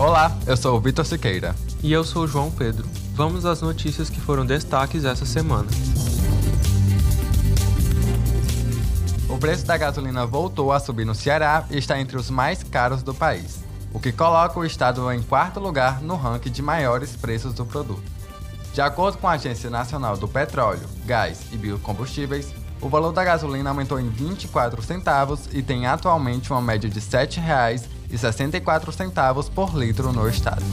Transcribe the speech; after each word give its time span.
Olá, 0.00 0.34
eu 0.46 0.56
sou 0.56 0.78
o 0.78 0.80
Vitor 0.80 1.04
Siqueira. 1.04 1.54
E 1.82 1.92
eu 1.92 2.02
sou 2.02 2.22
o 2.22 2.26
João 2.26 2.50
Pedro. 2.50 2.88
Vamos 3.12 3.44
às 3.44 3.60
notícias 3.60 4.08
que 4.08 4.18
foram 4.18 4.46
destaques 4.46 5.04
essa 5.04 5.26
semana. 5.26 5.68
O 9.28 9.36
preço 9.36 9.66
da 9.66 9.76
gasolina 9.76 10.24
voltou 10.24 10.72
a 10.72 10.80
subir 10.80 11.04
no 11.04 11.14
Ceará 11.14 11.66
e 11.70 11.76
está 11.76 12.00
entre 12.00 12.16
os 12.16 12.30
mais 12.30 12.62
caros 12.62 13.02
do 13.02 13.12
país, 13.12 13.62
o 13.92 14.00
que 14.00 14.10
coloca 14.10 14.58
o 14.58 14.64
estado 14.64 15.12
em 15.12 15.20
quarto 15.20 15.60
lugar 15.60 16.00
no 16.00 16.16
ranking 16.16 16.50
de 16.50 16.62
maiores 16.62 17.14
preços 17.14 17.52
do 17.52 17.66
produto. 17.66 18.02
De 18.72 18.80
acordo 18.80 19.18
com 19.18 19.28
a 19.28 19.32
Agência 19.32 19.68
Nacional 19.68 20.16
do 20.16 20.26
Petróleo, 20.26 20.88
Gás 21.04 21.42
e 21.52 21.58
Biocombustíveis, 21.58 22.54
o 22.80 22.88
valor 22.88 23.12
da 23.12 23.22
gasolina 23.22 23.68
aumentou 23.70 24.00
em 24.00 24.08
24 24.08 24.82
centavos 24.82 25.40
e 25.52 25.62
tem 25.62 25.86
atualmente 25.86 26.50
uma 26.50 26.62
média 26.62 26.88
de 26.88 26.98
R$ 26.98 27.06
7,64 27.06 29.50
por 29.50 29.76
litro 29.76 30.10
no 30.12 30.28
estado. 30.28 30.64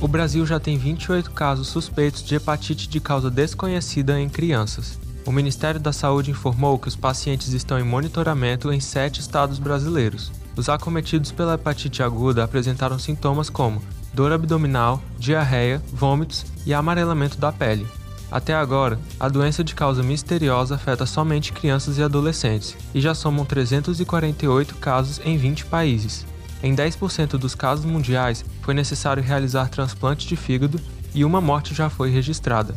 O 0.00 0.06
Brasil 0.06 0.46
já 0.46 0.60
tem 0.60 0.78
28 0.78 1.32
casos 1.32 1.66
suspeitos 1.68 2.22
de 2.22 2.36
hepatite 2.36 2.88
de 2.88 3.00
causa 3.00 3.28
desconhecida 3.30 4.20
em 4.20 4.28
crianças. 4.28 4.98
O 5.26 5.32
Ministério 5.32 5.80
da 5.80 5.92
Saúde 5.92 6.30
informou 6.30 6.78
que 6.78 6.88
os 6.88 6.96
pacientes 6.96 7.52
estão 7.52 7.78
em 7.78 7.82
monitoramento 7.82 8.72
em 8.72 8.80
sete 8.80 9.20
estados 9.20 9.58
brasileiros. 9.58 10.32
Os 10.56 10.68
acometidos 10.68 11.32
pela 11.32 11.54
hepatite 11.54 12.02
aguda 12.02 12.44
apresentaram 12.44 12.98
sintomas 12.98 13.50
como 13.50 13.82
dor 14.14 14.32
abdominal, 14.32 15.02
diarreia, 15.18 15.82
vômitos 15.92 16.46
e 16.64 16.72
amarelamento 16.72 17.36
da 17.38 17.52
pele. 17.52 17.86
Até 18.30 18.54
agora, 18.54 18.98
a 19.18 19.28
doença 19.28 19.64
de 19.64 19.74
causa 19.74 20.02
misteriosa 20.02 20.74
afeta 20.74 21.06
somente 21.06 21.52
crianças 21.52 21.96
e 21.96 22.02
adolescentes, 22.02 22.76
e 22.94 23.00
já 23.00 23.14
somam 23.14 23.44
348 23.44 24.74
casos 24.76 25.20
em 25.24 25.36
20 25.38 25.64
países. 25.66 26.26
Em 26.62 26.74
10% 26.74 27.38
dos 27.38 27.54
casos 27.54 27.84
mundiais, 27.84 28.44
foi 28.62 28.74
necessário 28.74 29.22
realizar 29.22 29.68
transplante 29.68 30.26
de 30.26 30.36
fígado 30.36 30.78
e 31.14 31.24
uma 31.24 31.40
morte 31.40 31.74
já 31.74 31.88
foi 31.88 32.10
registrada. 32.10 32.74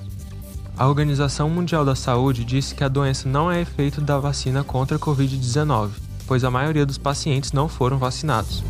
A 0.77 0.87
Organização 0.87 1.49
Mundial 1.49 1.83
da 1.83 1.95
Saúde 1.95 2.45
disse 2.45 2.73
que 2.73 2.83
a 2.83 2.87
doença 2.87 3.27
não 3.27 3.51
é 3.51 3.61
efeito 3.61 3.99
da 3.99 4.17
vacina 4.17 4.63
contra 4.63 4.97
a 4.97 4.99
Covid-19, 4.99 5.89
pois 6.25 6.43
a 6.43 6.51
maioria 6.51 6.85
dos 6.85 6.97
pacientes 6.97 7.51
não 7.51 7.67
foram 7.67 7.97
vacinados. 7.97 8.63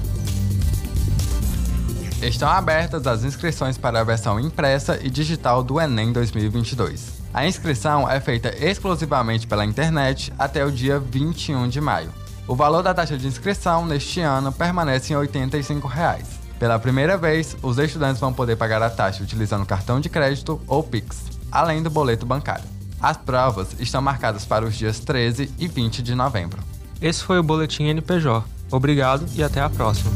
Estão 2.21 2.47
abertas 2.47 3.07
as 3.07 3.23
inscrições 3.23 3.79
para 3.79 3.99
a 3.99 4.03
versão 4.03 4.39
impressa 4.39 4.99
e 5.01 5.09
digital 5.09 5.63
do 5.63 5.81
Enem 5.81 6.13
2022. 6.13 7.19
A 7.33 7.47
inscrição 7.47 8.07
é 8.07 8.19
feita 8.19 8.53
exclusivamente 8.63 9.47
pela 9.47 9.65
internet 9.65 10.31
até 10.37 10.63
o 10.63 10.71
dia 10.71 10.99
21 10.99 11.67
de 11.67 11.81
maio. 11.81 12.13
O 12.47 12.55
valor 12.55 12.83
da 12.83 12.93
taxa 12.93 13.17
de 13.17 13.25
inscrição 13.25 13.87
neste 13.87 14.19
ano 14.19 14.51
permanece 14.51 15.13
em 15.13 15.15
85 15.15 15.87
reais. 15.87 16.27
Pela 16.59 16.77
primeira 16.77 17.17
vez, 17.17 17.57
os 17.63 17.79
estudantes 17.79 18.21
vão 18.21 18.31
poder 18.31 18.55
pagar 18.55 18.83
a 18.83 18.89
taxa 18.89 19.23
utilizando 19.23 19.65
cartão 19.65 19.99
de 19.99 20.07
crédito 20.07 20.61
ou 20.67 20.83
Pix, 20.83 21.23
além 21.51 21.81
do 21.81 21.89
boleto 21.89 22.23
bancário. 22.23 22.65
As 23.01 23.17
provas 23.17 23.69
estão 23.79 23.99
marcadas 23.99 24.45
para 24.45 24.63
os 24.63 24.75
dias 24.75 24.99
13 24.99 25.51
e 25.57 25.67
20 25.67 26.03
de 26.03 26.13
novembro. 26.13 26.61
Esse 27.01 27.23
foi 27.23 27.39
o 27.39 27.43
Boletim 27.43 27.85
NPJ. 27.85 28.43
Obrigado 28.69 29.25
e 29.33 29.41
até 29.41 29.59
a 29.59 29.69
próxima. 29.71 30.11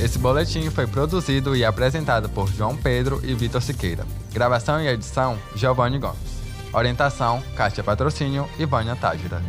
Esse 0.00 0.16
boletim 0.16 0.70
foi 0.70 0.86
produzido 0.86 1.56
e 1.56 1.64
apresentado 1.64 2.28
por 2.28 2.46
João 2.48 2.76
Pedro 2.76 3.20
e 3.24 3.34
Vitor 3.34 3.60
Siqueira. 3.60 4.06
Gravação 4.32 4.80
e 4.80 4.86
edição, 4.86 5.36
Giovanni 5.56 5.98
Gomes. 5.98 6.38
Orientação, 6.72 7.42
Kátia 7.56 7.82
Patrocínio 7.82 8.48
e 8.58 8.64
Vânia 8.64 8.94
Tágira. 8.94 9.42